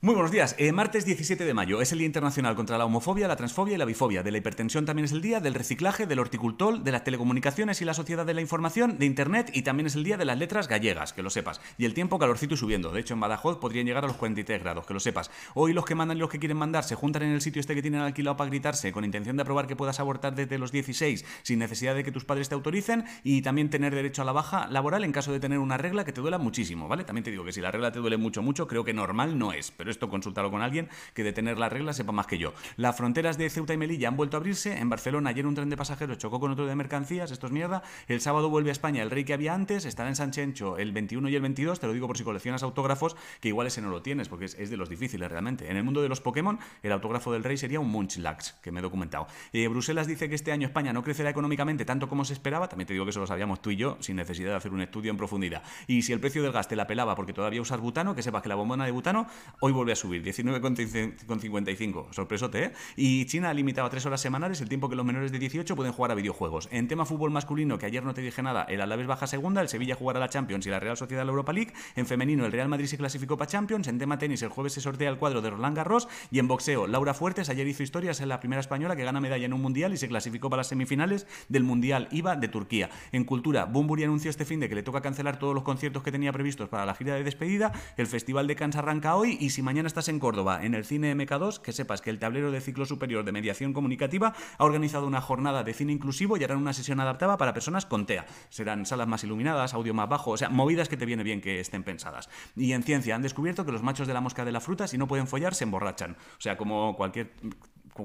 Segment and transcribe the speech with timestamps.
[0.00, 0.54] Muy buenos días.
[0.58, 3.78] Eh, martes 17 de mayo es el Día Internacional contra la Homofobia, la Transfobia y
[3.78, 4.22] la Bifobia.
[4.22, 7.84] De la hipertensión también es el día, del reciclaje, del horticultor, de las telecomunicaciones y
[7.84, 10.68] la sociedad de la información, de Internet y también es el día de las letras
[10.68, 11.60] gallegas, que lo sepas.
[11.78, 12.92] Y el tiempo calorcito y subiendo.
[12.92, 15.32] De hecho, en Badajoz podrían llegar a los 43 grados, que lo sepas.
[15.54, 17.74] Hoy los que mandan y los que quieren mandar se juntan en el sitio este
[17.74, 21.24] que tienen alquilado para gritarse, con intención de aprobar que puedas abortar desde los 16
[21.42, 24.68] sin necesidad de que tus padres te autoricen y también tener derecho a la baja
[24.68, 27.02] laboral en caso de tener una regla que te duela muchísimo, ¿vale?
[27.02, 29.52] También te digo que si la regla te duele mucho, mucho, creo que normal no
[29.52, 32.52] es, esto consúltalo con alguien que de tener las reglas sepa más que yo.
[32.76, 34.78] Las fronteras de Ceuta y Melilla han vuelto a abrirse.
[34.78, 37.82] En Barcelona ayer un tren de pasajeros chocó con otro de mercancías, esto es mierda.
[38.06, 41.28] El sábado vuelve a España el rey que había antes, estará en Sanchencho el 21
[41.28, 44.02] y el 22, te lo digo por si coleccionas autógrafos, que igual ese no lo
[44.02, 45.70] tienes, porque es, de los difíciles realmente.
[45.70, 48.80] En el mundo de los Pokémon, el autógrafo del rey sería un Munchlax, que me
[48.80, 49.26] he documentado.
[49.52, 52.86] Eh, Bruselas dice que este año España no crecerá económicamente tanto como se esperaba, también
[52.86, 55.10] te digo que eso lo sabíamos tú y yo, sin necesidad de hacer un estudio
[55.10, 55.62] en profundidad.
[55.86, 58.42] Y si el precio del gas te la pelaba porque todavía usas butano, que sepas
[58.42, 59.26] que la bombona de butano
[59.60, 62.08] hoy vuelve a subir, 19,35 55.
[62.12, 62.72] Sorpresote, ¿eh?
[62.96, 65.74] Y China ha limitado a tres horas semanales el tiempo que los menores de 18
[65.76, 66.68] pueden jugar a videojuegos.
[66.70, 69.68] En tema fútbol masculino, que ayer no te dije nada, el Alavés baja segunda, el
[69.68, 71.72] Sevilla jugará la Champions y la Real Sociedad la Europa League.
[71.96, 73.88] En femenino, el Real Madrid se clasificó para Champions.
[73.88, 76.08] En tema tenis, el jueves se sortea el cuadro de Roland Garros.
[76.30, 79.46] Y en boxeo, Laura Fuertes ayer hizo historias en la primera española que gana medalla
[79.46, 82.90] en un mundial y se clasificó para las semifinales del Mundial IVA de Turquía.
[83.12, 86.12] En cultura, Bumburi anunció este fin de que le toca cancelar todos los conciertos que
[86.12, 87.72] tenía previstos para la gira de despedida.
[87.96, 91.14] El Festival de Cannes arranca hoy y si mañana estás en Córdoba, en el cine
[91.14, 95.20] MK2, que sepas que el tablero de ciclo superior de mediación comunicativa ha organizado una
[95.20, 98.24] jornada de cine inclusivo y harán una sesión adaptada para personas con TEA.
[98.48, 101.60] Serán salas más iluminadas, audio más bajo, o sea, movidas que te viene bien que
[101.60, 102.30] estén pensadas.
[102.56, 104.96] Y en ciencia han descubierto que los machos de la mosca de la fruta, si
[104.96, 106.12] no pueden follar, se emborrachan.
[106.12, 107.34] O sea, como cualquier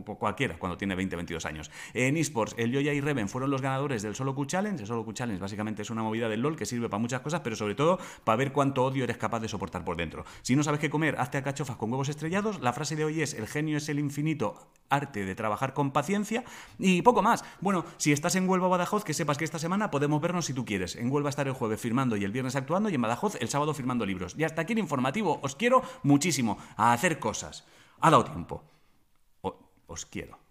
[0.02, 1.72] cualquiera cuando tiene 20, 22 años.
[1.94, 4.82] En esports, el Yoya y Reven fueron los ganadores del Solo Q Challenge.
[4.82, 7.42] El Solo Q Challenge básicamente es una movida del LOL que sirve para muchas cosas,
[7.42, 10.26] pero sobre todo para ver cuánto odio eres capaz de soportar por dentro.
[10.42, 12.60] Si no sabes qué comer, hazte a cachofas con huevos estrellados.
[12.62, 16.44] La frase de hoy es: el genio es el infinito arte de trabajar con paciencia
[16.78, 17.44] y poco más.
[17.62, 20.54] Bueno, si estás en Huelva o Badajoz, que sepas que esta semana podemos vernos si
[20.54, 20.96] tú quieres.
[20.96, 23.74] En Huelva estar el jueves firmando y el viernes actuando y en Badajoz el sábado
[23.74, 24.36] firmando libros.
[24.38, 25.40] Y hasta aquí el informativo.
[25.42, 27.66] Os quiero muchísimo a hacer cosas.
[28.00, 28.73] Ha dado tiempo.
[29.94, 30.43] Os quiero.